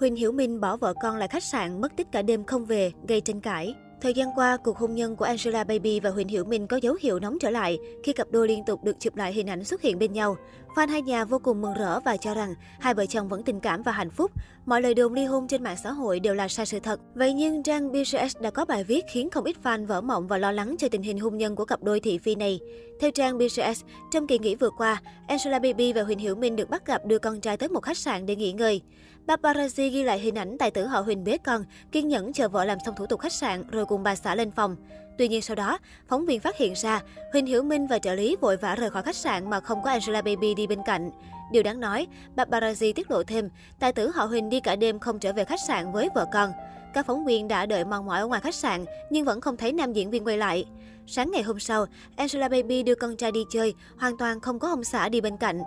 [0.00, 2.92] Huỳnh Hiểu Minh bỏ vợ con lại khách sạn, mất tích cả đêm không về,
[3.08, 3.74] gây tranh cãi.
[4.00, 6.96] Thời gian qua, cuộc hôn nhân của Angela Baby và Huỳnh Hiểu Minh có dấu
[7.00, 9.82] hiệu nóng trở lại khi cặp đôi liên tục được chụp lại hình ảnh xuất
[9.82, 10.36] hiện bên nhau.
[10.74, 13.60] Fan hai nhà vô cùng mừng rỡ và cho rằng hai vợ chồng vẫn tình
[13.60, 14.30] cảm và hạnh phúc.
[14.66, 17.00] Mọi lời đồn ly hôn trên mạng xã hội đều là sai sự thật.
[17.14, 20.38] Vậy nhưng trang BCS đã có bài viết khiến không ít fan vỡ mộng và
[20.38, 22.60] lo lắng cho tình hình hôn nhân của cặp đôi thị phi này.
[23.00, 26.70] Theo trang BCS, trong kỳ nghỉ vừa qua, Angela Baby và Huỳnh Hiểu Minh được
[26.70, 28.82] bắt gặp đưa con trai tới một khách sạn để nghỉ ngơi.
[29.26, 32.64] Paparazzi ghi lại hình ảnh tài tử họ Huỳnh bế con, kiên nhẫn chờ vợ
[32.64, 34.76] làm xong thủ tục khách sạn rồi cùng bà xã lên phòng.
[35.18, 37.00] Tuy nhiên sau đó, phóng viên phát hiện ra
[37.32, 39.90] Huỳnh Hiểu Minh và trợ lý vội vã rời khỏi khách sạn mà không có
[39.90, 41.10] Angela Baby đi bên cạnh.
[41.52, 45.18] Điều đáng nói, paparazzi tiết lộ thêm, tài tử họ Huỳnh đi cả đêm không
[45.18, 46.50] trở về khách sạn với vợ con.
[46.94, 49.72] Các phóng viên đã đợi mòn mỏi ở ngoài khách sạn nhưng vẫn không thấy
[49.72, 50.64] nam diễn viên quay lại.
[51.06, 54.68] Sáng ngày hôm sau, Angela Baby đưa con trai đi chơi, hoàn toàn không có
[54.68, 55.60] ông xã đi bên cạnh.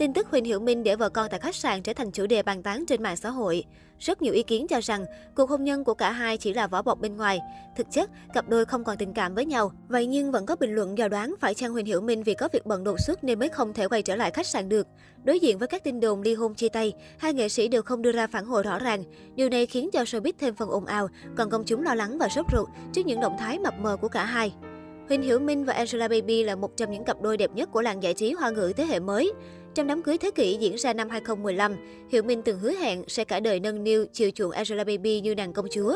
[0.00, 2.42] Tin tức Huỳnh Hiểu Minh để vợ con tại khách sạn trở thành chủ đề
[2.42, 3.64] bàn tán trên mạng xã hội.
[3.98, 5.04] Rất nhiều ý kiến cho rằng
[5.34, 7.40] cuộc hôn nhân của cả hai chỉ là vỏ bọc bên ngoài.
[7.76, 9.72] Thực chất, cặp đôi không còn tình cảm với nhau.
[9.88, 12.48] Vậy nhưng vẫn có bình luận dò đoán phải chăng Huỳnh Hiểu Minh vì có
[12.52, 14.86] việc bận đột xuất nên mới không thể quay trở lại khách sạn được.
[15.24, 18.02] Đối diện với các tin đồn ly hôn chia tay, hai nghệ sĩ đều không
[18.02, 19.04] đưa ra phản hồi rõ ràng.
[19.34, 22.28] Điều này khiến cho showbiz thêm phần ồn ào, còn công chúng lo lắng và
[22.28, 24.52] sốt ruột trước những động thái mập mờ của cả hai.
[25.10, 27.82] Huỳnh Hiểu Minh và Angela Baby là một trong những cặp đôi đẹp nhất của
[27.82, 29.32] làng giải trí hoa ngữ thế hệ mới.
[29.74, 31.76] Trong đám cưới thế kỷ diễn ra năm 2015,
[32.10, 35.34] Hiểu Minh từng hứa hẹn sẽ cả đời nâng niu chiều chuộng Angela Baby như
[35.34, 35.94] nàng công chúa.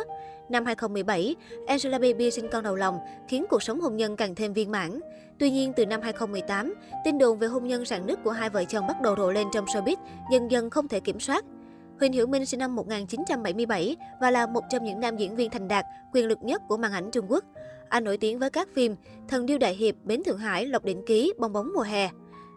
[0.48, 1.34] Năm 2017,
[1.66, 2.98] Angela Baby sinh con đầu lòng,
[3.28, 5.00] khiến cuộc sống hôn nhân càng thêm viên mãn.
[5.38, 8.64] Tuy nhiên, từ năm 2018, tin đồn về hôn nhân rạn nứt của hai vợ
[8.64, 9.96] chồng bắt đầu rộ lên trong showbiz,
[10.32, 11.44] dần dần không thể kiểm soát.
[12.00, 15.68] Huỳnh Hiểu Minh sinh năm 1977 và là một trong những nam diễn viên thành
[15.68, 17.44] đạt, quyền lực nhất của màn ảnh Trung Quốc.
[17.88, 18.96] Anh nổi tiếng với các phim
[19.28, 22.10] Thần điêu đại hiệp, Bến Thượng Hải, Lộc đỉnh ký, Bong bóng mùa hè.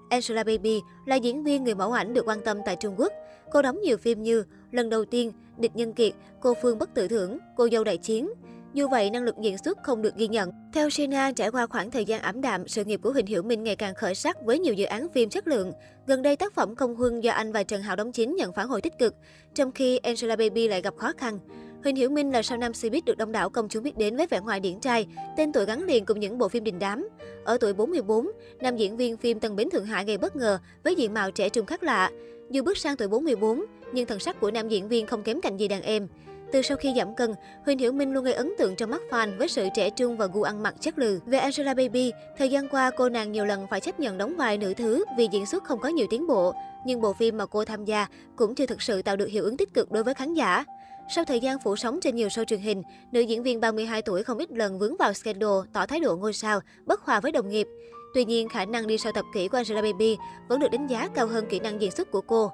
[0.09, 3.13] Angela Baby là diễn viên người mẫu ảnh được quan tâm tại Trung Quốc.
[3.51, 7.07] Cô đóng nhiều phim như Lần đầu tiên, Địch nhân kiệt, Cô Phương bất tử
[7.07, 8.29] thưởng, Cô dâu đại chiến.
[8.73, 10.51] Dù vậy, năng lực diễn xuất không được ghi nhận.
[10.73, 13.63] Theo Sina, trải qua khoảng thời gian ảm đạm, sự nghiệp của Huỳnh Hiểu Minh
[13.63, 15.71] ngày càng khởi sắc với nhiều dự án phim chất lượng.
[16.07, 18.67] Gần đây, tác phẩm Công Huân do anh và Trần Hạo đóng chính nhận phản
[18.67, 19.15] hồi tích cực,
[19.55, 21.39] trong khi Angela Baby lại gặp khó khăn.
[21.83, 24.27] Huỳnh Hiểu Minh là sao nam showbiz được đông đảo công chúng biết đến với
[24.27, 25.07] vẻ ngoài điển trai,
[25.37, 27.07] tên tuổi gắn liền cùng những bộ phim đình đám.
[27.43, 28.27] Ở tuổi 44,
[28.61, 31.49] nam diễn viên phim Tân Bến Thượng Hải gây bất ngờ với diện mạo trẻ
[31.49, 32.11] trung khác lạ.
[32.49, 35.57] Dù bước sang tuổi 44, nhưng thần sắc của nam diễn viên không kém cạnh
[35.57, 36.07] gì đàn em.
[36.51, 37.33] Từ sau khi giảm cân,
[37.65, 40.27] Huỳnh Hiểu Minh luôn gây ấn tượng trong mắt fan với sự trẻ trung và
[40.27, 41.19] gu ăn mặc chất lừ.
[41.25, 44.57] Về Angela Baby, thời gian qua cô nàng nhiều lần phải chấp nhận đóng vai
[44.57, 46.53] nữ thứ vì diễn xuất không có nhiều tiến bộ.
[46.85, 49.57] Nhưng bộ phim mà cô tham gia cũng chưa thực sự tạo được hiệu ứng
[49.57, 50.65] tích cực đối với khán giả.
[51.09, 54.23] Sau thời gian phủ sóng trên nhiều show truyền hình, nữ diễn viên 32 tuổi
[54.23, 57.49] không ít lần vướng vào scandal, tỏ thái độ ngôi sao, bất hòa với đồng
[57.49, 57.67] nghiệp.
[58.13, 60.17] Tuy nhiên, khả năng đi sau tập kỹ của Angela Baby
[60.49, 62.51] vẫn được đánh giá cao hơn kỹ năng diễn xuất của cô.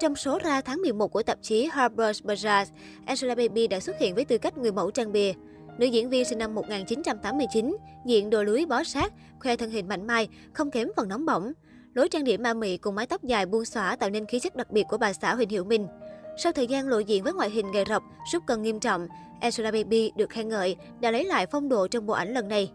[0.00, 2.66] Trong số ra tháng 11 của tạp chí Harper's Bazaar,
[3.06, 5.32] Angela Baby đã xuất hiện với tư cách người mẫu trang bìa.
[5.78, 10.06] Nữ diễn viên sinh năm 1989, diện đồ lưới bó sát, khoe thân hình mạnh
[10.06, 11.52] mai, không kém phần nóng bỏng.
[11.94, 14.56] Lối trang điểm ma mị cùng mái tóc dài buông xõa tạo nên khí chất
[14.56, 15.86] đặc biệt của bà xã Huỳnh Hiểu Minh.
[16.36, 18.02] Sau thời gian lộ diện với ngoại hình gầy rộc,
[18.32, 19.08] sút cân nghiêm trọng,
[19.40, 22.70] Angela Baby được khen ngợi đã lấy lại phong độ trong bộ ảnh lần này.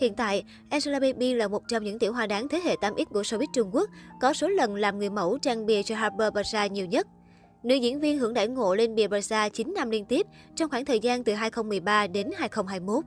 [0.00, 3.22] Hiện tại, Angela Baby là một trong những tiểu hoa đáng thế hệ 8X của
[3.22, 3.90] showbiz Trung Quốc,
[4.20, 7.06] có số lần làm người mẫu trang bìa cho Harper Bazaar nhiều nhất.
[7.62, 10.84] Nữ diễn viên hưởng đại ngộ lên bìa Bazaar 9 năm liên tiếp trong khoảng
[10.84, 13.04] thời gian từ 2013 đến 2021.